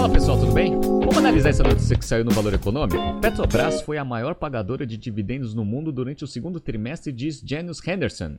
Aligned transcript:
Fala 0.00 0.14
pessoal, 0.14 0.40
tudo 0.40 0.54
bem? 0.54 0.80
Vamos 0.80 1.18
analisar 1.18 1.50
essa 1.50 1.62
notícia 1.62 1.94
que 1.94 2.06
saiu 2.06 2.24
no 2.24 2.30
Valor 2.30 2.54
Econômico? 2.54 3.20
Petrobras 3.20 3.82
foi 3.82 3.98
a 3.98 4.04
maior 4.04 4.34
pagadora 4.34 4.86
de 4.86 4.96
dividendos 4.96 5.52
no 5.52 5.62
mundo 5.62 5.92
durante 5.92 6.24
o 6.24 6.26
segundo 6.26 6.58
trimestre, 6.58 7.12
diz 7.12 7.42
Janus 7.44 7.86
Henderson. 7.86 8.38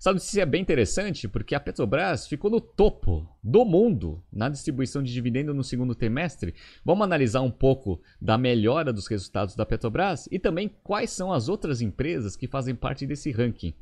Essa 0.00 0.12
notícia 0.12 0.42
é 0.42 0.46
bem 0.46 0.62
interessante 0.62 1.28
porque 1.28 1.54
a 1.54 1.60
Petrobras 1.60 2.26
ficou 2.26 2.50
no 2.50 2.60
topo 2.60 3.24
do 3.40 3.64
mundo 3.64 4.20
na 4.32 4.48
distribuição 4.48 5.00
de 5.00 5.12
dividendo 5.12 5.54
no 5.54 5.62
segundo 5.62 5.94
trimestre. 5.94 6.56
Vamos 6.84 7.04
analisar 7.04 7.42
um 7.42 7.52
pouco 7.52 8.02
da 8.20 8.36
melhora 8.36 8.92
dos 8.92 9.06
resultados 9.06 9.54
da 9.54 9.64
Petrobras 9.64 10.28
e 10.32 10.40
também 10.40 10.68
quais 10.82 11.10
são 11.10 11.32
as 11.32 11.48
outras 11.48 11.80
empresas 11.80 12.34
que 12.34 12.48
fazem 12.48 12.74
parte 12.74 13.06
desse 13.06 13.30
ranking. 13.30 13.72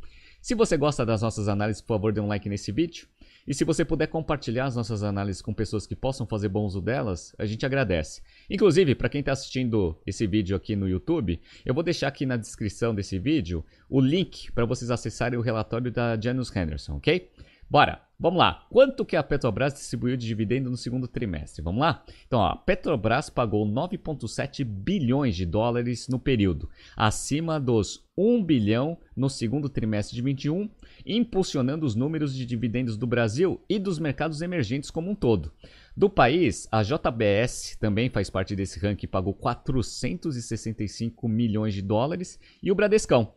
Se 0.43 0.55
você 0.55 0.77
gosta 0.77 1.07
das 1.07 1.23
nossas 1.23 1.49
análises, 1.49 1.81
por 1.81 1.95
favor, 1.95 2.13
dê 2.13 2.21
um 2.21 2.27
like 2.27 2.51
nesse 2.51 2.71
vídeo. 2.71 3.09
E 3.47 3.53
se 3.53 3.65
você 3.65 3.85
puder 3.85 4.07
compartilhar 4.07 4.65
as 4.65 4.75
nossas 4.75 5.03
análises 5.03 5.43
com 5.43 5.53
pessoas 5.53 5.87
que 5.87 5.95
possam 5.95 6.27
fazer 6.27 6.49
bom 6.49 6.65
uso 6.65 6.81
delas, 6.81 7.35
a 7.39 7.45
gente 7.45 7.67
agradece. 7.67 8.23
Inclusive, 8.49 8.95
para 8.95 9.09
quem 9.09 9.21
está 9.21 9.33
assistindo 9.33 9.99
esse 10.07 10.27
vídeo 10.27 10.57
aqui 10.57 10.75
no 10.75 10.89
YouTube, 10.89 11.39
eu 11.65 11.75
vou 11.75 11.83
deixar 11.83 12.09
aqui 12.09 12.25
na 12.25 12.37
descrição 12.37 12.95
desse 12.95 13.19
vídeo 13.19 13.65
o 13.89 14.01
link 14.01 14.51
para 14.53 14.65
vocês 14.65 14.91
acessarem 14.91 15.39
o 15.39 15.43
relatório 15.43 15.91
da 15.91 16.19
Janus 16.19 16.55
Henderson, 16.55 16.97
ok? 16.97 17.31
Bora, 17.75 18.01
vamos 18.17 18.39
lá. 18.39 18.65
Quanto 18.71 19.05
que 19.05 19.17
a 19.17 19.23
Petrobras 19.25 19.75
distribuiu 19.75 20.17
de 20.17 20.29
dividendo 20.29 20.71
no 20.71 20.77
segundo 20.77 21.09
trimestre? 21.09 21.61
Vamos 21.61 21.81
lá? 21.81 22.05
Então, 22.25 22.39
ó, 22.39 22.51
a 22.51 22.57
Petrobras 22.57 23.29
pagou 23.29 23.67
9,7 23.67 24.63
bilhões 24.63 25.35
de 25.35 25.45
dólares 25.45 26.07
no 26.07 26.21
período, 26.21 26.71
acima 26.97 27.59
dos 27.59 28.07
1 28.17 28.45
bilhão 28.45 28.97
no 29.17 29.29
segundo 29.29 29.69
trimestre 29.69 30.15
de 30.15 30.23
21, 30.23 30.71
impulsionando 31.05 31.85
os 31.85 31.97
números 31.97 32.33
de 32.33 32.47
dividendos 32.47 32.97
do 32.97 33.09
Brasil 33.09 33.61
e 33.69 33.77
dos 33.77 33.99
mercados 33.99 34.41
emergentes 34.41 34.89
como 34.89 35.11
um 35.11 35.15
todo. 35.17 35.51
Do 35.97 36.09
país, 36.09 36.69
a 36.71 36.81
JBS 36.85 37.77
também 37.81 38.09
faz 38.09 38.31
parte 38.31 38.55
desse 38.55 38.79
ranking 38.79 39.07
e 39.07 39.09
pagou 39.09 39.35
465 39.35 41.29
milhões 41.29 41.75
de 41.75 41.83
dólares 41.83 42.39
e 42.63 42.71
o 42.71 42.75
Bradescão 42.77 43.33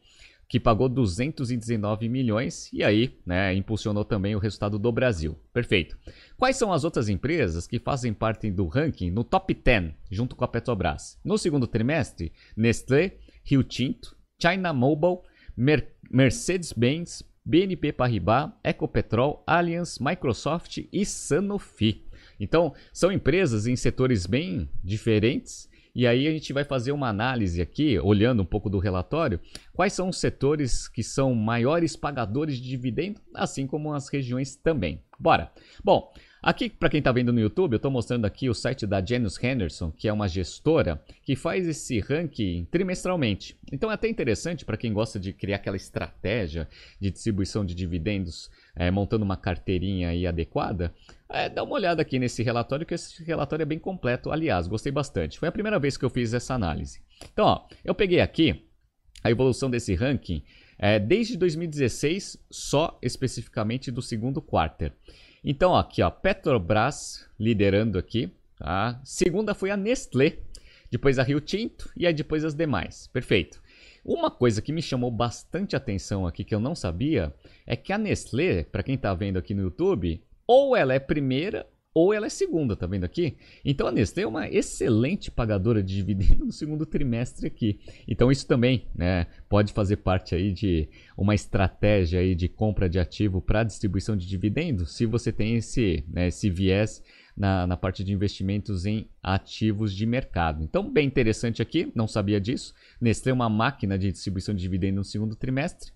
que 0.47 0.59
pagou 0.59 0.87
219 0.87 2.07
milhões 2.07 2.71
e 2.71 2.83
aí 2.83 3.17
né, 3.25 3.53
impulsionou 3.53 4.05
também 4.05 4.35
o 4.35 4.39
resultado 4.39 4.79
do 4.79 4.91
Brasil. 4.91 5.37
Perfeito. 5.51 5.97
Quais 6.37 6.55
são 6.55 6.71
as 6.71 6.83
outras 6.83 7.09
empresas 7.09 7.67
que 7.67 7.79
fazem 7.79 8.13
parte 8.13 8.49
do 8.49 8.67
ranking 8.67 9.11
no 9.11 9.23
top 9.23 9.53
10 9.53 9.93
junto 10.09 10.35
com 10.35 10.45
a 10.45 10.47
Petrobras? 10.47 11.19
No 11.23 11.37
segundo 11.37 11.67
trimestre, 11.67 12.31
Nestlé, 12.55 13.17
Rio 13.43 13.63
Tinto, 13.63 14.15
China 14.41 14.71
Mobile, 14.71 15.19
Mer 15.55 15.93
Mercedes-Benz, 16.09 17.23
BNP 17.43 17.91
Paribas, 17.91 18.51
Ecopetrol, 18.63 19.43
Allianz, 19.45 19.99
Microsoft 19.99 20.79
e 20.91 21.05
Sanofi. 21.05 22.05
Então, 22.39 22.73
são 22.93 23.11
empresas 23.11 23.67
em 23.67 23.75
setores 23.75 24.25
bem 24.25 24.69
diferentes 24.83 25.69
e 25.97 26.05
aí 26.05 26.27
a 26.27 26.31
gente 26.31 26.53
vai 26.53 26.63
fazer 26.63 26.91
uma 26.91 27.09
análise 27.09 27.59
aqui, 27.59 27.97
olhando 27.97 28.43
um 28.43 28.45
pouco 28.45 28.69
do 28.69 28.77
relatório, 28.77 29.39
quais 29.73 29.93
são 29.93 30.09
os 30.09 30.19
setores 30.19 30.87
que 30.87 31.01
são 31.01 31.33
maiores 31.33 31.95
pagadores 31.95 32.57
de 32.57 32.69
dividendo, 32.69 33.19
assim 33.33 33.65
como 33.65 33.91
as 33.91 34.07
regiões 34.07 34.55
também. 34.55 35.01
Bora! 35.19 35.51
Bom, 35.83 36.13
Aqui, 36.39 36.69
para 36.69 36.89
quem 36.89 36.99
está 36.99 37.11
vendo 37.11 37.33
no 37.33 37.41
YouTube, 37.41 37.73
eu 37.73 37.77
estou 37.77 37.89
mostrando 37.89 38.25
aqui 38.25 38.47
o 38.47 38.53
site 38.53 38.85
da 38.85 39.03
Janus 39.03 39.41
Henderson, 39.43 39.91
que 39.91 40.07
é 40.07 40.13
uma 40.13 40.27
gestora 40.27 41.03
que 41.23 41.35
faz 41.35 41.67
esse 41.67 41.99
ranking 41.99 42.65
trimestralmente. 42.69 43.57
Então 43.69 43.89
é 43.89 43.95
até 43.95 44.07
interessante 44.07 44.63
para 44.63 44.77
quem 44.77 44.93
gosta 44.93 45.19
de 45.19 45.33
criar 45.33 45.57
aquela 45.57 45.75
estratégia 45.75 46.67
de 47.01 47.09
distribuição 47.09 47.65
de 47.65 47.73
dividendos, 47.73 48.51
é, 48.77 48.91
montando 48.91 49.25
uma 49.25 49.35
carteirinha 49.35 50.09
aí 50.09 50.27
adequada. 50.27 50.93
É, 51.29 51.49
dá 51.49 51.63
uma 51.63 51.73
olhada 51.73 52.01
aqui 52.01 52.19
nesse 52.19 52.43
relatório, 52.43 52.85
que 52.85 52.93
esse 52.93 53.23
relatório 53.23 53.63
é 53.63 53.65
bem 53.65 53.79
completo. 53.79 54.31
Aliás, 54.31 54.67
gostei 54.67 54.91
bastante. 54.91 55.39
Foi 55.39 55.49
a 55.49 55.51
primeira 55.51 55.79
vez 55.79 55.97
que 55.97 56.05
eu 56.05 56.09
fiz 56.09 56.33
essa 56.33 56.53
análise. 56.53 57.01
Então, 57.33 57.45
ó, 57.45 57.67
eu 57.83 57.95
peguei 57.95 58.21
aqui 58.21 58.63
a 59.23 59.31
evolução 59.31 59.69
desse 59.69 59.95
ranking 59.95 60.43
é, 60.77 60.99
desde 60.99 61.35
2016, 61.37 62.37
só 62.51 62.97
especificamente 63.01 63.89
do 63.89 64.01
segundo 64.01 64.41
quarter. 64.41 64.93
Então, 65.43 65.71
ó, 65.71 65.79
aqui, 65.79 66.01
ó, 66.01 66.09
Petrobras 66.09 67.27
liderando 67.39 67.97
aqui. 67.97 68.31
Tá? 68.59 68.99
Segunda 69.03 69.53
foi 69.53 69.71
a 69.71 69.77
Nestlé, 69.77 70.37
depois 70.91 71.19
a 71.19 71.23
Rio 71.23 71.39
Tinto 71.41 71.91
e 71.95 72.05
aí 72.05 72.13
depois 72.13 72.45
as 72.45 72.53
demais. 72.53 73.07
Perfeito. 73.07 73.61
Uma 74.07 74.31
coisa 74.31 74.61
que 74.61 74.71
me 74.71 74.81
chamou 74.81 75.11
bastante 75.11 75.75
atenção 75.75 76.25
aqui 76.25 76.45
que 76.45 76.55
eu 76.55 76.61
não 76.61 76.73
sabia 76.73 77.35
é 77.65 77.75
que 77.75 77.91
a 77.91 77.97
Nestlé, 77.97 78.63
para 78.63 78.81
quem 78.81 78.95
está 78.95 79.13
vendo 79.13 79.35
aqui 79.35 79.53
no 79.53 79.63
YouTube, 79.63 80.23
ou 80.47 80.77
ela 80.77 80.93
é 80.93 80.99
primeira 80.99 81.67
ou 81.93 82.13
ela 82.13 82.27
é 82.27 82.29
segunda, 82.29 82.73
tá 82.73 82.87
vendo 82.87 83.03
aqui? 83.03 83.35
Então 83.65 83.85
a 83.85 83.91
Nestlé 83.91 84.23
é 84.23 84.27
uma 84.27 84.47
excelente 84.47 85.29
pagadora 85.29 85.83
de 85.83 85.93
dividendos 85.93 86.37
no 86.39 86.51
segundo 86.53 86.85
trimestre 86.85 87.47
aqui. 87.47 87.81
Então 88.07 88.31
isso 88.31 88.47
também 88.47 88.87
né, 88.95 89.27
pode 89.49 89.73
fazer 89.73 89.97
parte 89.97 90.33
aí 90.33 90.53
de 90.53 90.87
uma 91.17 91.35
estratégia 91.35 92.21
aí 92.21 92.33
de 92.33 92.47
compra 92.47 92.87
de 92.87 92.99
ativo 92.99 93.41
para 93.41 93.63
distribuição 93.65 94.15
de 94.15 94.25
dividendos, 94.25 94.95
se 94.95 95.05
você 95.05 95.33
tem 95.33 95.57
esse, 95.57 96.05
né, 96.07 96.29
esse 96.29 96.49
viés 96.49 97.03
na, 97.37 97.67
na 97.67 97.77
parte 97.77 98.03
de 98.03 98.11
investimentos 98.11 98.85
em 98.85 99.07
ativos 99.21 99.95
de 99.95 100.05
mercado. 100.05 100.63
Então, 100.63 100.91
bem 100.91 101.05
interessante 101.05 101.61
aqui, 101.61 101.91
não 101.93 102.07
sabia 102.07 102.41
disso. 102.41 102.73
Nestlé 102.99 103.29
é 103.29 103.33
uma 103.33 103.49
máquina 103.49 103.97
de 103.97 104.11
distribuição 104.11 104.55
de 104.55 104.61
dividendos 104.61 104.97
no 104.97 105.03
segundo 105.03 105.35
trimestre. 105.35 105.91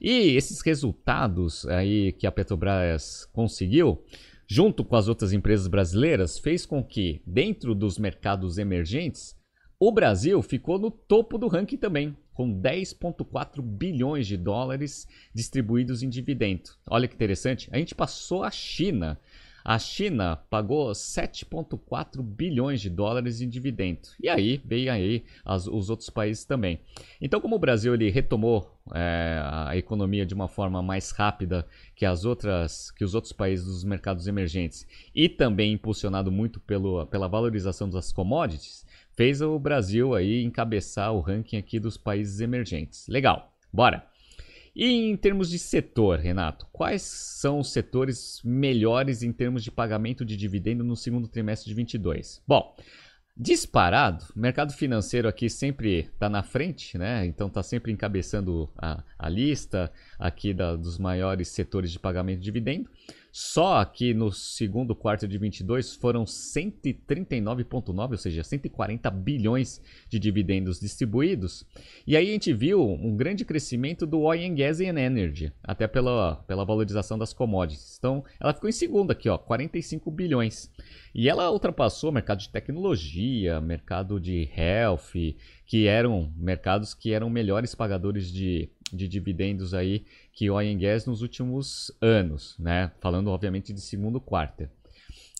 E 0.00 0.36
esses 0.36 0.62
resultados 0.62 1.66
aí 1.66 2.12
que 2.12 2.26
a 2.26 2.32
Petrobras 2.32 3.28
conseguiu 3.32 4.02
junto 4.50 4.82
com 4.82 4.96
as 4.96 5.08
outras 5.08 5.34
empresas 5.34 5.66
brasileiras, 5.66 6.38
fez 6.38 6.64
com 6.64 6.82
que, 6.82 7.20
dentro 7.26 7.74
dos 7.74 7.98
mercados 7.98 8.56
emergentes, 8.56 9.36
o 9.78 9.92
Brasil 9.92 10.40
ficou 10.42 10.78
no 10.78 10.90
topo 10.90 11.36
do 11.36 11.46
ranking 11.46 11.76
também, 11.76 12.16
com 12.32 12.50
10,4 12.50 13.60
bilhões 13.60 14.26
de 14.26 14.36
dólares 14.36 15.06
distribuídos 15.34 16.02
em 16.02 16.08
dividendo. 16.08 16.70
Olha 16.88 17.06
que 17.06 17.14
interessante, 17.14 17.68
a 17.70 17.76
gente 17.76 17.94
passou 17.94 18.42
a 18.42 18.50
China 18.50 19.20
a 19.68 19.78
China 19.78 20.36
pagou 20.48 20.92
7,4 20.92 22.22
bilhões 22.22 22.80
de 22.80 22.88
dólares 22.88 23.42
em 23.42 23.48
dividendo. 23.50 24.00
E 24.18 24.26
aí 24.26 24.62
veio 24.64 24.90
aí 24.90 25.24
as, 25.44 25.66
os 25.66 25.90
outros 25.90 26.08
países 26.08 26.42
também. 26.42 26.80
Então, 27.20 27.38
como 27.38 27.56
o 27.56 27.58
Brasil 27.58 27.92
ele 27.92 28.08
retomou 28.08 28.74
é, 28.94 29.38
a 29.44 29.76
economia 29.76 30.24
de 30.24 30.32
uma 30.32 30.48
forma 30.48 30.80
mais 30.80 31.10
rápida 31.10 31.66
que 31.94 32.06
as 32.06 32.24
outras, 32.24 32.90
que 32.92 33.04
os 33.04 33.14
outros 33.14 33.34
países 33.34 33.66
dos 33.66 33.84
mercados 33.84 34.26
emergentes 34.26 34.86
e 35.14 35.28
também 35.28 35.74
impulsionado 35.74 36.32
muito 36.32 36.58
pelo, 36.60 37.04
pela 37.04 37.28
valorização 37.28 37.90
das 37.90 38.10
commodities, 38.10 38.86
fez 39.14 39.42
o 39.42 39.58
Brasil 39.58 40.14
aí 40.14 40.42
encabeçar 40.42 41.12
o 41.12 41.20
ranking 41.20 41.58
aqui 41.58 41.78
dos 41.78 41.98
países 41.98 42.40
emergentes. 42.40 43.06
Legal, 43.06 43.52
bora. 43.70 44.06
E 44.78 45.10
em 45.10 45.16
termos 45.16 45.50
de 45.50 45.58
setor, 45.58 46.20
Renato, 46.20 46.64
quais 46.70 47.02
são 47.02 47.58
os 47.58 47.72
setores 47.72 48.40
melhores 48.44 49.24
em 49.24 49.32
termos 49.32 49.64
de 49.64 49.72
pagamento 49.72 50.24
de 50.24 50.36
dividendo 50.36 50.84
no 50.84 50.94
segundo 50.94 51.26
trimestre 51.26 51.68
de 51.68 51.74
22? 51.74 52.40
Bom, 52.46 52.76
disparado, 53.36 54.24
o 54.36 54.38
mercado 54.38 54.72
financeiro 54.72 55.26
aqui 55.26 55.50
sempre 55.50 56.02
está 56.14 56.28
na 56.28 56.44
frente, 56.44 56.96
né? 56.96 57.26
Então 57.26 57.48
está 57.48 57.60
sempre 57.60 57.90
encabeçando 57.90 58.70
a, 58.78 59.02
a 59.18 59.28
lista 59.28 59.92
aqui 60.16 60.54
da, 60.54 60.76
dos 60.76 60.96
maiores 60.96 61.48
setores 61.48 61.90
de 61.90 61.98
pagamento 61.98 62.38
de 62.38 62.44
dividendo. 62.44 62.88
Só 63.30 63.76
aqui 63.76 64.14
no 64.14 64.32
segundo 64.32 64.94
quarto 64.94 65.28
de 65.28 65.36
22 65.36 65.94
foram 65.94 66.24
139,9, 66.24 68.10
ou 68.12 68.16
seja, 68.16 68.42
140 68.42 69.10
bilhões 69.10 69.82
de 70.08 70.18
dividendos 70.18 70.80
distribuídos. 70.80 71.66
E 72.06 72.16
aí 72.16 72.28
a 72.28 72.32
gente 72.32 72.52
viu 72.52 72.82
um 72.82 73.16
grande 73.16 73.44
crescimento 73.44 74.06
do 74.06 74.20
oil 74.22 74.50
and 74.50 74.54
gas 74.54 74.80
and 74.80 74.98
energy, 74.98 75.52
até 75.62 75.86
pela, 75.86 76.36
pela 76.46 76.64
valorização 76.64 77.18
das 77.18 77.32
commodities. 77.32 77.96
Então, 77.98 78.24
ela 78.40 78.54
ficou 78.54 78.68
em 78.68 78.72
segundo 78.72 79.10
aqui, 79.10 79.28
ó, 79.28 79.36
45 79.36 80.10
bilhões. 80.10 80.70
E 81.14 81.28
ela 81.28 81.50
ultrapassou 81.50 82.10
o 82.10 82.12
mercado 82.12 82.38
de 82.38 82.48
tecnologia, 82.48 83.60
mercado 83.60 84.20
de 84.20 84.48
health, 84.56 85.12
que 85.66 85.86
eram 85.86 86.32
mercados 86.36 86.94
que 86.94 87.12
eram 87.12 87.28
melhores 87.28 87.74
pagadores 87.74 88.32
de 88.32 88.70
de 88.92 89.08
dividendos 89.08 89.74
aí 89.74 90.04
que 90.32 90.50
oil 90.50 90.74
and 90.74 90.78
gas 90.78 91.06
nos 91.06 91.22
últimos 91.22 91.90
anos, 92.00 92.56
né? 92.58 92.90
Falando 93.00 93.30
obviamente 93.30 93.72
de 93.72 93.80
segundo 93.80 94.20
quarto. 94.20 94.68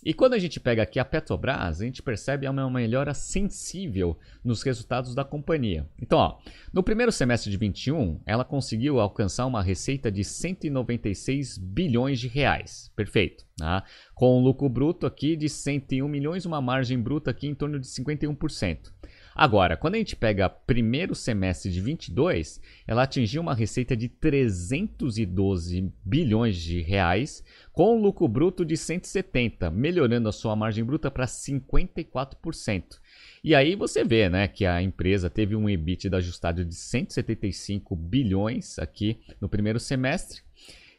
E 0.04 0.14
quando 0.14 0.34
a 0.34 0.38
gente 0.38 0.60
pega 0.60 0.82
aqui 0.82 1.00
a 1.00 1.04
Petrobras, 1.04 1.80
a 1.80 1.84
gente 1.84 2.02
percebe 2.02 2.48
uma 2.48 2.70
melhora 2.70 3.12
sensível 3.12 4.16
nos 4.44 4.62
resultados 4.62 5.12
da 5.12 5.24
companhia. 5.24 5.88
Então, 6.00 6.18
ó, 6.18 6.38
no 6.72 6.84
primeiro 6.84 7.10
semestre 7.10 7.50
de 7.50 7.56
21, 7.56 8.20
ela 8.24 8.44
conseguiu 8.44 9.00
alcançar 9.00 9.44
uma 9.46 9.62
receita 9.62 10.10
de 10.10 10.22
196 10.22 11.58
bilhões 11.58 12.20
de 12.20 12.28
reais. 12.28 12.92
Perfeito. 12.94 13.44
Tá? 13.56 13.82
Com 14.14 14.38
um 14.38 14.42
lucro 14.42 14.68
bruto 14.68 15.04
aqui 15.04 15.36
de 15.36 15.48
101 15.48 16.06
milhões, 16.06 16.46
uma 16.46 16.60
margem 16.60 17.00
bruta 17.00 17.32
aqui 17.32 17.48
em 17.48 17.54
torno 17.54 17.80
de 17.80 17.88
51%. 17.88 18.92
Agora, 19.38 19.76
quando 19.76 19.94
a 19.94 19.98
gente 19.98 20.16
pega 20.16 20.50
primeiro 20.50 21.14
semestre 21.14 21.70
de 21.70 21.80
22, 21.80 22.60
ela 22.88 23.04
atingiu 23.04 23.40
uma 23.40 23.54
receita 23.54 23.96
de 23.96 24.08
312 24.08 25.92
bilhões 26.04 26.56
de 26.56 26.80
reais, 26.80 27.44
com 27.72 27.96
um 27.96 28.02
lucro 28.02 28.26
bruto 28.26 28.64
de 28.64 28.76
170, 28.76 29.70
melhorando 29.70 30.28
a 30.28 30.32
sua 30.32 30.56
margem 30.56 30.82
bruta 30.82 31.08
para 31.08 31.24
54%. 31.24 32.98
E 33.44 33.54
aí 33.54 33.76
você 33.76 34.02
vê, 34.02 34.28
né, 34.28 34.48
que 34.48 34.66
a 34.66 34.82
empresa 34.82 35.30
teve 35.30 35.54
um 35.54 35.70
EBITDA 35.70 36.16
ajustado 36.16 36.64
de 36.64 36.74
175 36.74 37.94
bilhões 37.94 38.76
aqui 38.76 39.20
no 39.40 39.48
primeiro 39.48 39.78
semestre. 39.78 40.42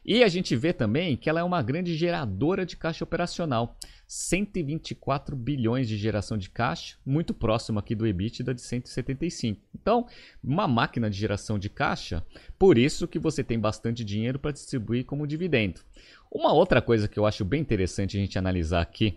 E 0.02 0.24
a 0.24 0.28
gente 0.28 0.56
vê 0.56 0.72
também 0.72 1.14
que 1.14 1.28
ela 1.28 1.40
é 1.40 1.44
uma 1.44 1.60
grande 1.60 1.94
geradora 1.94 2.64
de 2.64 2.74
caixa 2.74 3.04
operacional. 3.04 3.76
124 4.10 5.36
bilhões 5.36 5.88
de 5.88 5.96
geração 5.96 6.36
de 6.36 6.50
caixa, 6.50 6.96
muito 7.06 7.32
próximo 7.32 7.78
aqui 7.78 7.94
do 7.94 8.04
EBITDA 8.04 8.52
de 8.52 8.60
175. 8.60 9.62
Então, 9.72 10.04
uma 10.42 10.66
máquina 10.66 11.08
de 11.08 11.16
geração 11.16 11.56
de 11.56 11.70
caixa, 11.70 12.26
por 12.58 12.76
isso 12.76 13.06
que 13.06 13.20
você 13.20 13.44
tem 13.44 13.56
bastante 13.56 14.02
dinheiro 14.02 14.36
para 14.36 14.50
distribuir 14.50 15.04
como 15.04 15.28
dividendo. 15.28 15.80
Uma 16.28 16.52
outra 16.52 16.82
coisa 16.82 17.06
que 17.06 17.20
eu 17.20 17.24
acho 17.24 17.44
bem 17.44 17.60
interessante 17.60 18.16
a 18.16 18.20
gente 18.20 18.36
analisar 18.36 18.80
aqui 18.80 19.16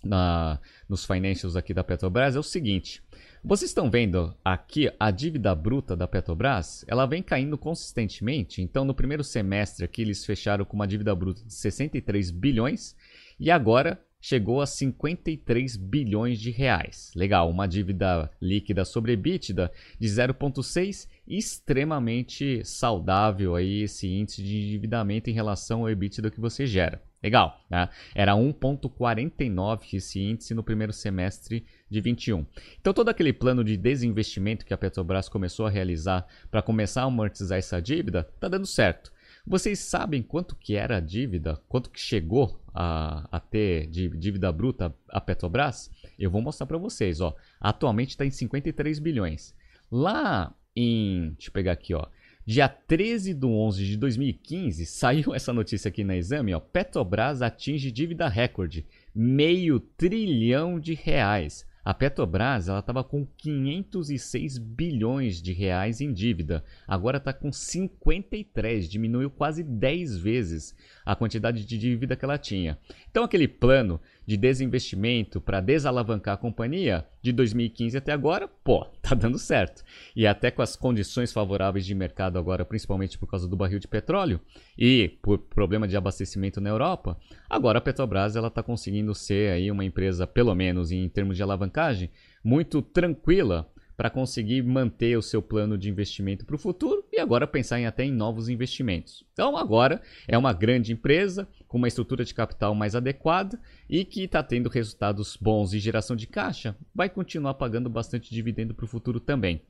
na, 0.00 0.60
nos 0.88 1.04
financials 1.04 1.56
aqui 1.56 1.74
da 1.74 1.82
Petrobras 1.82 2.36
é 2.36 2.38
o 2.38 2.44
seguinte. 2.44 3.02
Vocês 3.42 3.72
estão 3.72 3.90
vendo 3.90 4.32
aqui 4.44 4.92
a 5.00 5.10
dívida 5.10 5.52
bruta 5.56 5.96
da 5.96 6.06
Petrobras? 6.06 6.84
Ela 6.86 7.04
vem 7.04 7.20
caindo 7.20 7.58
consistentemente. 7.58 8.62
Então, 8.62 8.84
no 8.84 8.94
primeiro 8.94 9.24
semestre 9.24 9.84
aqui, 9.84 10.02
eles 10.02 10.24
fecharam 10.24 10.64
com 10.64 10.76
uma 10.76 10.86
dívida 10.86 11.12
bruta 11.16 11.42
de 11.42 11.52
63 11.52 12.30
bilhões 12.30 12.94
e 13.36 13.50
agora 13.50 14.00
chegou 14.20 14.60
a 14.60 14.66
53 14.66 15.76
bilhões 15.76 16.38
de 16.38 16.50
reais. 16.50 17.10
Legal, 17.14 17.50
uma 17.50 17.66
dívida 17.66 18.30
líquida 18.40 18.84
sobre 18.84 19.12
EBITDA 19.12 19.70
de 19.98 20.08
0,6, 20.08 21.08
extremamente 21.26 22.64
saudável 22.64 23.54
aí 23.54 23.82
esse 23.82 24.08
índice 24.08 24.42
de 24.42 24.58
endividamento 24.58 25.30
em 25.30 25.32
relação 25.32 25.80
ao 25.80 25.90
EBITDA 25.90 26.30
que 26.30 26.40
você 26.40 26.66
gera. 26.66 27.02
Legal, 27.22 27.60
né? 27.68 27.88
Era 28.14 28.32
1,49 28.32 29.92
esse 29.92 30.20
índice 30.20 30.54
no 30.54 30.62
primeiro 30.62 30.92
semestre 30.92 31.66
de 31.88 32.00
21. 32.00 32.46
Então 32.80 32.94
todo 32.94 33.10
aquele 33.10 33.32
plano 33.32 33.62
de 33.62 33.76
desinvestimento 33.76 34.64
que 34.64 34.72
a 34.72 34.78
Petrobras 34.78 35.28
começou 35.28 35.66
a 35.66 35.70
realizar 35.70 36.26
para 36.50 36.62
começar 36.62 37.02
a 37.02 37.04
amortizar 37.04 37.58
essa 37.58 37.80
dívida 37.80 38.26
está 38.34 38.48
dando 38.48 38.66
certo. 38.66 39.12
Vocês 39.46 39.78
sabem 39.78 40.22
quanto 40.22 40.54
que 40.54 40.76
era 40.76 40.98
a 40.98 41.00
dívida, 41.00 41.60
quanto 41.68 41.90
que 41.90 42.00
chegou 42.00 42.60
a, 42.74 43.28
a 43.32 43.40
ter 43.40 43.86
de 43.86 44.08
dívida 44.08 44.52
bruta 44.52 44.94
a 45.08 45.20
Petrobras? 45.20 45.90
Eu 46.18 46.30
vou 46.30 46.42
mostrar 46.42 46.66
para 46.66 46.78
vocês. 46.78 47.20
Ó. 47.20 47.34
Atualmente 47.60 48.10
está 48.10 48.24
em 48.24 48.30
53 48.30 48.98
bilhões. 48.98 49.54
Lá 49.90 50.54
em, 50.74 51.30
deixa 51.32 51.48
eu 51.48 51.52
pegar 51.52 51.72
aqui, 51.72 51.94
ó, 51.94 52.06
dia 52.46 52.68
13 52.68 53.34
de 53.34 53.46
11 53.46 53.84
de 53.84 53.96
2015, 53.96 54.86
saiu 54.86 55.34
essa 55.34 55.52
notícia 55.52 55.88
aqui 55.88 56.04
na 56.04 56.16
Exame, 56.16 56.54
ó, 56.54 56.60
Petrobras 56.60 57.42
atinge 57.42 57.90
dívida 57.90 58.28
recorde, 58.28 58.86
meio 59.14 59.80
trilhão 59.80 60.78
de 60.78 60.94
reais. 60.94 61.66
A 61.82 61.94
Petrobras 61.94 62.68
estava 62.68 63.02
com 63.02 63.26
506 63.38 64.58
bilhões 64.58 65.40
de 65.40 65.52
reais 65.52 66.00
em 66.02 66.12
dívida, 66.12 66.62
agora 66.86 67.16
está 67.16 67.32
com 67.32 67.50
53, 67.50 68.88
diminuiu 68.88 69.30
quase 69.30 69.62
10 69.62 70.18
vezes 70.18 70.76
a 71.06 71.16
quantidade 71.16 71.64
de 71.64 71.78
dívida 71.78 72.16
que 72.16 72.24
ela 72.24 72.36
tinha. 72.36 72.78
Então 73.10 73.24
aquele 73.24 73.48
plano 73.48 73.98
de 74.26 74.36
desinvestimento 74.36 75.40
para 75.40 75.60
desalavancar 75.60 76.34
a 76.34 76.38
companhia 76.38 77.06
de 77.22 77.32
2015 77.32 77.96
até 77.96 78.12
agora, 78.12 78.46
pô, 78.46 78.86
tá 79.10 79.14
dando 79.16 79.38
certo. 79.38 79.82
E 80.14 80.26
até 80.26 80.50
com 80.50 80.62
as 80.62 80.76
condições 80.76 81.32
favoráveis 81.32 81.84
de 81.84 81.94
mercado 81.94 82.38
agora, 82.38 82.64
principalmente 82.64 83.18
por 83.18 83.26
causa 83.26 83.48
do 83.48 83.56
barril 83.56 83.78
de 83.78 83.88
petróleo 83.88 84.40
e 84.78 85.18
por 85.20 85.38
problema 85.38 85.88
de 85.88 85.96
abastecimento 85.96 86.60
na 86.60 86.70
Europa, 86.70 87.18
agora 87.48 87.78
a 87.78 87.82
Petrobras 87.82 88.36
ela 88.36 88.48
está 88.48 88.62
conseguindo 88.62 89.14
ser 89.14 89.52
aí 89.52 89.70
uma 89.70 89.84
empresa, 89.84 90.26
pelo 90.26 90.54
menos 90.54 90.92
em 90.92 91.08
termos 91.08 91.36
de 91.36 91.42
alavancagem, 91.42 92.10
muito 92.44 92.80
tranquila 92.80 93.68
para 94.00 94.08
conseguir 94.08 94.62
manter 94.62 95.18
o 95.18 95.20
seu 95.20 95.42
plano 95.42 95.76
de 95.76 95.90
investimento 95.90 96.46
para 96.46 96.56
o 96.56 96.58
futuro 96.58 97.04
e 97.12 97.20
agora 97.20 97.46
pensar 97.46 97.78
em 97.78 97.84
até 97.84 98.02
em 98.02 98.10
novos 98.10 98.48
investimentos. 98.48 99.26
Então 99.34 99.58
agora 99.58 100.00
é 100.26 100.38
uma 100.38 100.54
grande 100.54 100.90
empresa 100.90 101.46
com 101.68 101.76
uma 101.76 101.86
estrutura 101.86 102.24
de 102.24 102.32
capital 102.32 102.74
mais 102.74 102.96
adequada 102.96 103.60
e 103.90 104.02
que 104.06 104.22
está 104.22 104.42
tendo 104.42 104.70
resultados 104.70 105.36
bons 105.36 105.74
e 105.74 105.78
geração 105.78 106.16
de 106.16 106.26
caixa, 106.26 106.74
vai 106.94 107.10
continuar 107.10 107.52
pagando 107.52 107.90
bastante 107.90 108.30
dividendo 108.30 108.72
para 108.72 108.86
o 108.86 108.88
futuro 108.88 109.20
também. 109.20 109.60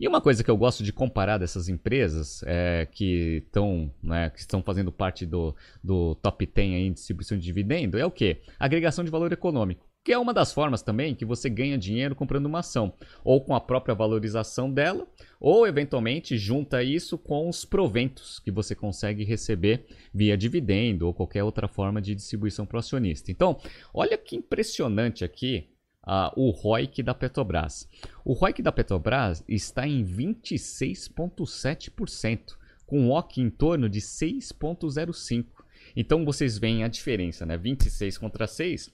E 0.00 0.08
uma 0.08 0.22
coisa 0.22 0.42
que 0.42 0.50
eu 0.50 0.56
gosto 0.56 0.82
de 0.82 0.90
comparar 0.90 1.36
dessas 1.36 1.68
empresas 1.68 2.42
é, 2.46 2.88
que, 2.90 3.42
estão, 3.44 3.92
né, 4.02 4.32
estão 4.34 4.62
fazendo 4.62 4.90
parte 4.90 5.26
do, 5.26 5.54
do 5.82 6.14
top 6.14 6.46
10 6.46 6.72
aí 6.72 6.86
em 6.86 6.92
distribuição 6.94 7.36
de 7.36 7.44
dividendo 7.44 7.98
é 7.98 8.06
o 8.06 8.10
que? 8.10 8.38
Agregação 8.58 9.04
de 9.04 9.10
valor 9.10 9.30
econômico 9.30 9.84
que 10.04 10.12
é 10.12 10.18
uma 10.18 10.34
das 10.34 10.52
formas 10.52 10.82
também 10.82 11.14
que 11.14 11.24
você 11.24 11.48
ganha 11.48 11.78
dinheiro 11.78 12.14
comprando 12.14 12.44
uma 12.44 12.58
ação, 12.58 12.92
ou 13.24 13.40
com 13.40 13.54
a 13.54 13.60
própria 13.60 13.94
valorização 13.94 14.70
dela, 14.70 15.08
ou 15.40 15.66
eventualmente 15.66 16.36
junta 16.36 16.82
isso 16.82 17.16
com 17.16 17.48
os 17.48 17.64
proventos 17.64 18.38
que 18.38 18.50
você 18.50 18.74
consegue 18.74 19.24
receber 19.24 19.86
via 20.12 20.36
dividendo 20.36 21.06
ou 21.06 21.14
qualquer 21.14 21.42
outra 21.42 21.66
forma 21.66 22.02
de 22.02 22.14
distribuição 22.14 22.66
para 22.66 22.76
o 22.76 22.80
acionista. 22.80 23.32
Então, 23.32 23.58
olha 23.94 24.18
que 24.18 24.36
impressionante 24.36 25.24
aqui 25.24 25.70
uh, 26.06 26.30
o 26.36 26.50
ROIC 26.50 27.02
da 27.02 27.14
Petrobras. 27.14 27.88
O 28.22 28.34
ROIC 28.34 28.60
da 28.60 28.70
Petrobras 28.70 29.42
está 29.48 29.88
em 29.88 30.04
26,7%, 30.04 32.58
com 32.84 33.00
um 33.00 33.10
OC 33.10 33.38
em 33.38 33.48
torno 33.48 33.88
de 33.88 34.02
6,05%. 34.02 35.46
Então 35.96 36.24
vocês 36.24 36.58
veem 36.58 36.82
a 36.82 36.88
diferença, 36.88 37.46
né? 37.46 37.56
26 37.56 38.18
contra 38.18 38.46
6 38.46 38.92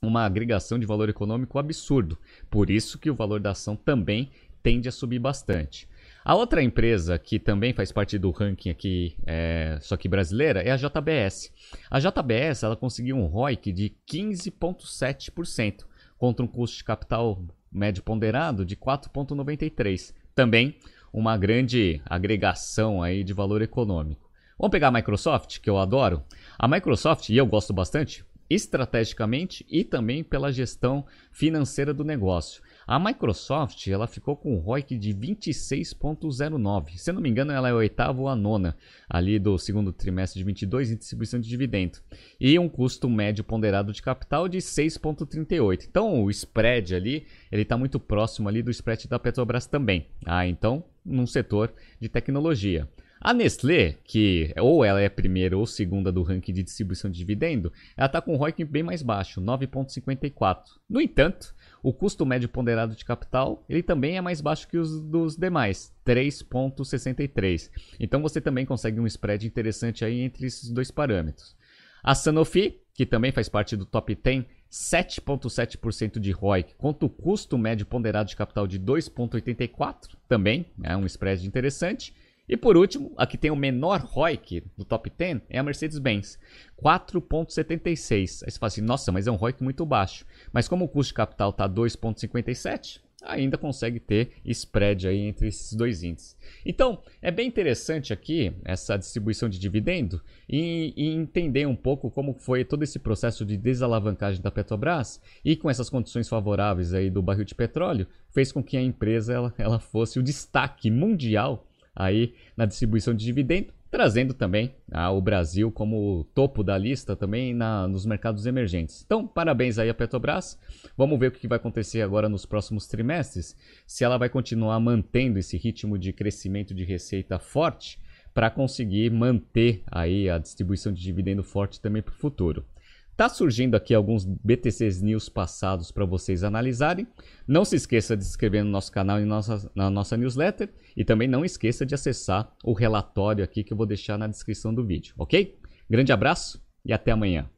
uma 0.00 0.24
agregação 0.24 0.78
de 0.78 0.86
valor 0.86 1.08
econômico 1.08 1.58
absurdo. 1.58 2.18
Por 2.50 2.70
isso 2.70 2.98
que 2.98 3.10
o 3.10 3.14
valor 3.14 3.40
da 3.40 3.50
ação 3.50 3.76
também 3.76 4.30
tende 4.62 4.88
a 4.88 4.92
subir 4.92 5.18
bastante. 5.18 5.88
A 6.24 6.34
outra 6.34 6.60
empresa 6.62 7.18
que 7.18 7.38
também 7.38 7.72
faz 7.72 7.92
parte 7.92 8.18
do 8.18 8.32
ranking 8.32 8.70
aqui, 8.70 9.16
é, 9.24 9.78
só 9.80 9.96
que 9.96 10.08
brasileira, 10.08 10.60
é 10.60 10.72
a 10.72 10.76
JBS. 10.76 11.52
A 11.88 12.00
JBS 12.00 12.64
ela 12.64 12.76
conseguiu 12.76 13.16
um 13.16 13.26
ROIC 13.26 13.70
de 13.72 13.94
15,7% 14.10 15.84
contra 16.18 16.44
um 16.44 16.48
custo 16.48 16.78
de 16.78 16.84
capital 16.84 17.44
médio 17.70 18.02
ponderado 18.02 18.64
de 18.64 18.76
4,93%. 18.76 20.12
Também 20.34 20.76
uma 21.12 21.36
grande 21.36 22.02
agregação 22.04 23.02
aí 23.02 23.22
de 23.22 23.32
valor 23.32 23.62
econômico. 23.62 24.28
Vamos 24.58 24.72
pegar 24.72 24.88
a 24.88 24.92
Microsoft, 24.92 25.60
que 25.60 25.70
eu 25.70 25.78
adoro. 25.78 26.22
A 26.58 26.66
Microsoft, 26.66 27.28
e 27.28 27.36
eu 27.36 27.46
gosto 27.46 27.72
bastante, 27.72 28.24
estrategicamente 28.48 29.64
e 29.68 29.84
também 29.84 30.22
pela 30.22 30.52
gestão 30.52 31.04
financeira 31.32 31.92
do 31.92 32.04
negócio. 32.04 32.62
A 32.86 33.00
Microsoft 33.00 33.88
ela 33.88 34.06
ficou 34.06 34.36
com 34.36 34.54
um 34.54 34.58
ROIC 34.58 34.96
de 34.96 35.12
26,09. 35.12 36.96
Se 36.96 37.10
não 37.10 37.20
me 37.20 37.28
engano, 37.28 37.50
ela 37.50 37.68
é 37.68 37.72
a 37.72 37.74
oitava 37.74 38.20
ou 38.20 38.28
a 38.28 38.36
nona 38.36 38.76
ali 39.08 39.40
do 39.40 39.58
segundo 39.58 39.92
trimestre 39.92 40.38
de 40.38 40.44
22 40.44 40.92
em 40.92 40.96
distribuição 40.96 41.40
de 41.40 41.48
dividendo. 41.48 41.98
E 42.40 42.56
um 42.58 42.68
custo 42.68 43.10
médio 43.10 43.42
ponderado 43.42 43.92
de 43.92 44.00
capital 44.00 44.48
de 44.48 44.58
6,38. 44.58 45.86
Então 45.88 46.22
o 46.22 46.30
spread 46.30 46.94
ali 46.94 47.26
ele 47.50 47.62
está 47.62 47.76
muito 47.76 47.98
próximo 47.98 48.48
ali 48.48 48.62
do 48.62 48.70
spread 48.70 49.08
da 49.08 49.18
Petrobras 49.18 49.66
também. 49.66 50.06
Ah, 50.24 50.46
então 50.46 50.84
num 51.04 51.26
setor 51.26 51.72
de 52.00 52.08
tecnologia. 52.08 52.88
A 53.26 53.34
Nestlé, 53.34 53.96
que 54.04 54.54
ou 54.56 54.84
ela 54.84 55.00
é 55.00 55.08
primeira 55.08 55.58
ou 55.58 55.66
segunda 55.66 56.12
do 56.12 56.22
ranking 56.22 56.52
de 56.52 56.62
distribuição 56.62 57.10
de 57.10 57.18
dividendo, 57.18 57.72
ela 57.96 58.06
está 58.06 58.20
com 58.20 58.34
um 58.34 58.36
ROIC 58.36 58.62
bem 58.62 58.84
mais 58.84 59.02
baixo, 59.02 59.40
9,54. 59.40 60.60
No 60.88 61.00
entanto, 61.00 61.52
o 61.82 61.92
custo 61.92 62.24
médio 62.24 62.48
ponderado 62.48 62.94
de 62.94 63.04
capital 63.04 63.64
ele 63.68 63.82
também 63.82 64.16
é 64.16 64.20
mais 64.20 64.40
baixo 64.40 64.68
que 64.68 64.78
os 64.78 65.00
dos 65.00 65.36
demais, 65.36 65.92
3,63. 66.06 67.68
Então 67.98 68.22
você 68.22 68.40
também 68.40 68.64
consegue 68.64 69.00
um 69.00 69.06
spread 69.08 69.44
interessante 69.44 70.04
aí 70.04 70.20
entre 70.20 70.46
esses 70.46 70.70
dois 70.70 70.92
parâmetros. 70.92 71.56
A 72.04 72.14
Sanofi, 72.14 72.80
que 72.94 73.04
também 73.04 73.32
faz 73.32 73.48
parte 73.48 73.76
do 73.76 73.84
top 73.84 74.14
10, 74.14 74.44
7,7% 74.70 76.20
de 76.20 76.30
ROIC, 76.30 76.76
contra 76.76 77.04
o 77.04 77.10
custo 77.10 77.58
médio 77.58 77.86
ponderado 77.86 78.28
de 78.28 78.36
capital 78.36 78.68
de 78.68 78.78
2,84, 78.78 80.10
também 80.28 80.66
é 80.80 80.96
um 80.96 81.04
spread 81.06 81.44
interessante. 81.44 82.14
E 82.48 82.56
por 82.56 82.76
último, 82.76 83.12
a 83.16 83.26
que 83.26 83.36
tem 83.36 83.50
o 83.50 83.56
menor 83.56 84.00
ROIC 84.00 84.62
do 84.76 84.84
top 84.84 85.10
10 85.10 85.42
é 85.48 85.58
a 85.58 85.62
Mercedes-Benz, 85.62 86.38
4,76. 86.82 88.42
Aí 88.44 88.50
você 88.50 88.58
fala 88.58 88.68
assim, 88.68 88.80
nossa, 88.80 89.10
mas 89.10 89.26
é 89.26 89.30
um 89.30 89.36
ROIC 89.36 89.62
muito 89.62 89.84
baixo. 89.84 90.24
Mas 90.52 90.68
como 90.68 90.84
o 90.84 90.88
custo 90.88 91.10
de 91.10 91.14
capital 91.14 91.50
está 91.50 91.68
2,57, 91.68 93.00
ainda 93.22 93.58
consegue 93.58 93.98
ter 93.98 94.30
spread 94.44 95.08
aí 95.08 95.20
entre 95.20 95.48
esses 95.48 95.72
dois 95.72 96.02
índices. 96.02 96.36
Então, 96.64 97.02
é 97.20 97.30
bem 97.30 97.48
interessante 97.48 98.12
aqui 98.12 98.52
essa 98.64 98.96
distribuição 98.96 99.48
de 99.48 99.58
dividendo 99.58 100.20
e, 100.48 100.92
e, 100.96 101.08
entender 101.14 101.66
um 101.66 101.76
pouco 101.76 102.10
como 102.10 102.34
foi 102.34 102.64
todo 102.64 102.82
esse 102.82 102.98
processo 102.98 103.44
de 103.44 103.56
desalavancagem 103.56 104.40
da 104.40 104.50
Petrobras 104.50 105.20
e 105.44 105.56
com 105.56 105.68
essas 105.68 105.90
condições 105.90 106.28
favoráveis 106.28 106.94
aí 106.94 107.10
do 107.10 107.22
barril 107.22 107.44
de 107.44 107.54
petróleo, 107.54 108.06
fez 108.30 108.52
com 108.52 108.62
que 108.62 108.76
a 108.76 108.82
empresa 108.82 109.32
ela, 109.32 109.54
ela 109.58 109.78
fosse 109.78 110.18
o 110.18 110.22
destaque 110.22 110.90
mundial 110.90 111.65
aí 111.96 112.34
na 112.56 112.66
distribuição 112.66 113.14
de 113.14 113.24
dividendo 113.24 113.74
trazendo 113.90 114.34
também 114.34 114.74
ah, 114.90 115.10
o 115.10 115.20
Brasil 115.20 115.70
como 115.70 116.24
topo 116.34 116.62
da 116.62 116.76
lista 116.76 117.16
também 117.16 117.54
na, 117.54 117.88
nos 117.88 118.04
mercados 118.04 118.44
emergentes. 118.44 119.02
Então, 119.04 119.26
parabéns 119.26 119.78
aí 119.78 119.88
à 119.88 119.94
Petrobras. 119.94 120.58
Vamos 120.96 121.18
ver 121.18 121.28
o 121.28 121.32
que 121.32 121.48
vai 121.48 121.56
acontecer 121.56 122.02
agora 122.02 122.28
nos 122.28 122.44
próximos 122.44 122.86
trimestres, 122.86 123.56
se 123.86 124.04
ela 124.04 124.18
vai 124.18 124.28
continuar 124.28 124.78
mantendo 124.80 125.38
esse 125.38 125.56
ritmo 125.56 125.98
de 125.98 126.12
crescimento 126.12 126.74
de 126.74 126.84
receita 126.84 127.38
forte 127.38 127.98
para 128.34 128.50
conseguir 128.50 129.10
manter 129.10 129.82
aí 129.90 130.28
a 130.28 130.36
distribuição 130.36 130.92
de 130.92 131.00
dividendo 131.00 131.42
forte 131.42 131.80
também 131.80 132.02
para 132.02 132.12
o 132.12 132.18
futuro. 132.18 132.66
Tá 133.16 133.30
surgindo 133.30 133.74
aqui 133.74 133.94
alguns 133.94 134.26
BTCs 134.26 135.00
News 135.00 135.30
passados 135.30 135.90
para 135.90 136.04
vocês 136.04 136.44
analisarem. 136.44 137.06
Não 137.48 137.64
se 137.64 137.76
esqueça 137.76 138.14
de 138.14 138.22
se 138.22 138.30
inscrever 138.30 138.62
no 138.62 138.70
nosso 138.70 138.92
canal 138.92 139.18
e 139.18 139.24
nossa, 139.24 139.70
na 139.74 139.88
nossa 139.88 140.18
newsletter. 140.18 140.68
E 140.94 141.02
também 141.02 141.26
não 141.26 141.42
esqueça 141.42 141.86
de 141.86 141.94
acessar 141.94 142.54
o 142.62 142.74
relatório 142.74 143.42
aqui 143.42 143.64
que 143.64 143.72
eu 143.72 143.76
vou 143.76 143.86
deixar 143.86 144.18
na 144.18 144.26
descrição 144.26 144.74
do 144.74 144.84
vídeo, 144.84 145.14
ok? 145.16 145.58
Grande 145.88 146.12
abraço 146.12 146.62
e 146.84 146.92
até 146.92 147.10
amanhã. 147.10 147.48